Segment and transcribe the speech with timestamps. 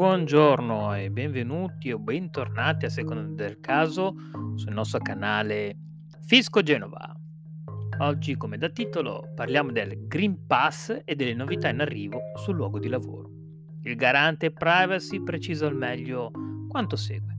[0.00, 4.14] Buongiorno e benvenuti o bentornati a seconda del caso
[4.54, 5.76] sul nostro canale
[6.22, 7.14] Fisco Genova.
[7.98, 12.78] Oggi, come da titolo, parliamo del Green Pass e delle novità in arrivo sul luogo
[12.78, 13.28] di lavoro.
[13.82, 16.30] Il garante privacy precisa al meglio
[16.66, 17.36] quanto segue.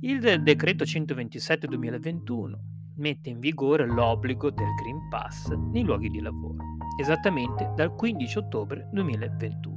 [0.00, 2.54] Il decreto 127-2021
[2.94, 6.56] mette in vigore l'obbligo del Green Pass nei luoghi di lavoro,
[6.98, 9.75] esattamente dal 15 ottobre 2021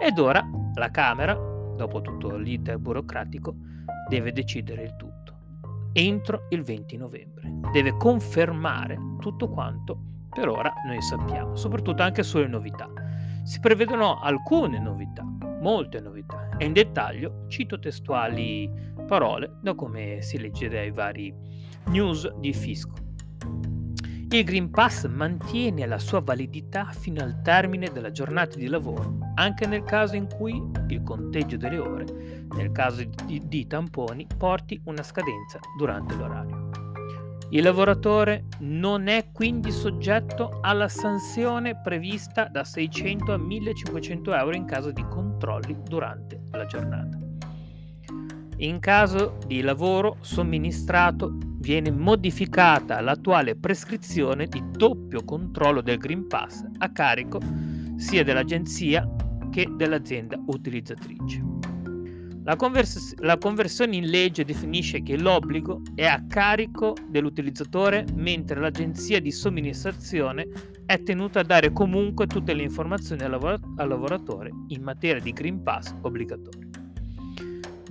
[0.00, 0.42] ed ora
[0.74, 3.54] la Camera, dopo tutto l'iter burocratico,
[4.08, 5.36] deve decidere il tutto.
[5.92, 7.50] Entro il 20 novembre.
[7.72, 12.88] Deve confermare tutto quanto per ora noi sappiamo, soprattutto anche sulle novità.
[13.42, 15.24] Si prevedono alcune novità,
[15.60, 18.70] molte novità, e in dettaglio cito testuali
[19.06, 21.34] parole da come si legge dai vari
[21.86, 23.07] news di Fisco.
[24.30, 29.66] Il Green Pass mantiene la sua validità fino al termine della giornata di lavoro, anche
[29.66, 32.04] nel caso in cui il conteggio delle ore,
[32.54, 36.68] nel caso di, di tamponi, porti una scadenza durante l'orario.
[37.50, 44.66] Il lavoratore non è quindi soggetto alla sanzione prevista da 600 a 1500 euro in
[44.66, 47.16] caso di controlli durante la giornata.
[48.58, 56.64] In caso di lavoro somministrato viene modificata l'attuale prescrizione di doppio controllo del Green Pass
[56.78, 57.38] a carico
[57.96, 59.06] sia dell'agenzia
[59.50, 61.44] che dell'azienda utilizzatrice.
[62.44, 69.20] La, convers- la, conversione in legge definisce che l'obbligo è a carico dell'utilizzatore mentre l'agenzia
[69.20, 70.48] di somministrazione
[70.86, 75.32] è tenuta a dare comunque tutte le informazioni al, lavor- al lavoratore in materia di
[75.32, 76.77] Green Pass obbligatorio.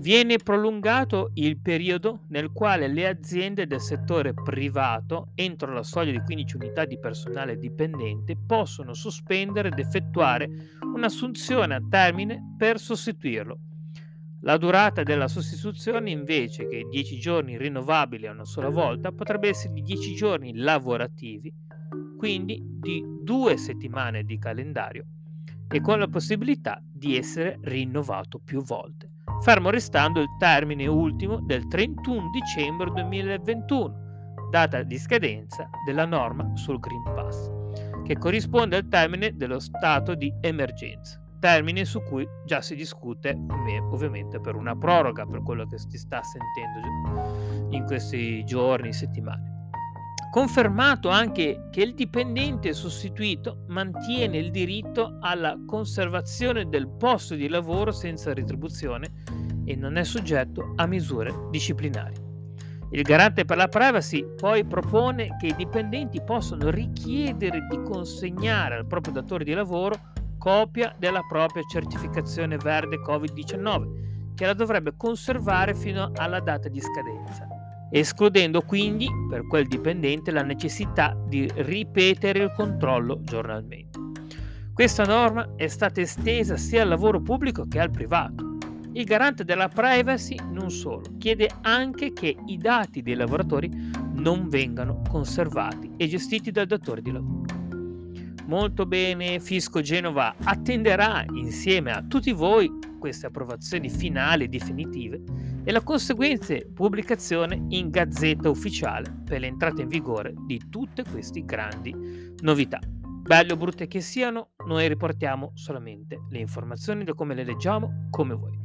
[0.07, 6.21] Viene prolungato il periodo nel quale le aziende del settore privato, entro la soglia di
[6.23, 10.47] 15 unità di personale dipendente, possono sospendere ed effettuare
[10.81, 13.59] un'assunzione a termine per sostituirlo.
[14.43, 19.73] La durata della sostituzione, invece che 10 giorni rinnovabili a una sola volta, potrebbe essere
[19.73, 21.53] di 10 giorni lavorativi,
[22.17, 25.05] quindi di due settimane di calendario,
[25.67, 29.06] e con la possibilità di essere rinnovato più volte
[29.41, 34.05] fermo restando il termine ultimo del 31 dicembre 2021,
[34.49, 37.51] data di scadenza della norma sul Green Pass,
[38.03, 43.37] che corrisponde al termine dello stato di emergenza, termine su cui già si discute
[43.91, 49.56] ovviamente per una proroga, per quello che si sta sentendo in questi giorni, settimane.
[50.29, 57.91] Confermato anche che il dipendente sostituito mantiene il diritto alla conservazione del posto di lavoro
[57.91, 59.23] senza retribuzione
[59.65, 62.15] e non è soggetto a misure disciplinari.
[62.91, 68.85] Il garante per la privacy poi propone che i dipendenti possano richiedere di consegnare al
[68.85, 69.95] proprio datore di lavoro
[70.37, 77.56] copia della propria certificazione verde Covid-19, che la dovrebbe conservare fino alla data di scadenza
[77.91, 83.99] escludendo quindi per quel dipendente la necessità di ripetere il controllo giornalmente.
[84.73, 88.57] Questa norma è stata estesa sia al lavoro pubblico che al privato.
[88.93, 93.69] Il garante della privacy non solo, chiede anche che i dati dei lavoratori
[94.13, 97.46] non vengano conservati e gestiti dal datore di lavoro.
[98.47, 105.21] Molto bene, Fisco Genova attenderà insieme a tutti voi queste approvazioni finali e definitive
[105.65, 111.93] e la conseguente pubblicazione in gazzetta ufficiale per l'entrata in vigore di tutte queste grandi
[112.39, 112.79] novità.
[113.27, 118.33] Belle o brutte che siano, noi riportiamo solamente le informazioni da come le leggiamo, come
[118.33, 118.57] voi.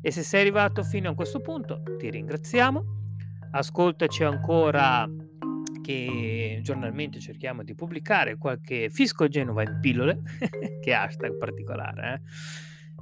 [0.00, 2.84] E se sei arrivato fino a questo punto, ti ringraziamo.
[3.52, 5.08] Ascoltaci ancora
[5.90, 10.20] che giornalmente cerchiamo di pubblicare qualche fisco Genova in pillole,
[10.80, 12.22] che hashtag particolare,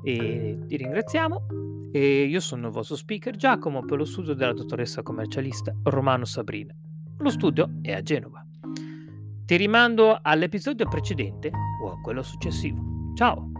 [0.02, 0.10] eh?
[0.10, 1.46] e ti ringraziamo
[1.92, 6.74] e io sono il vostro speaker Giacomo per lo studio della dottoressa commercialista Romano Sabrina.
[7.18, 8.44] Lo studio è a Genova.
[9.44, 11.50] Ti rimando all'episodio precedente
[11.82, 13.12] o a quello successivo.
[13.16, 13.57] Ciao!